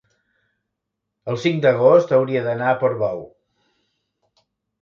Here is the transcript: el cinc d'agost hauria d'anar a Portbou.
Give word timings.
el 1.33 1.37
cinc 1.43 1.61
d'agost 1.67 2.13
hauria 2.19 2.43
d'anar 2.49 2.71
a 2.73 2.81
Portbou. 2.85 3.23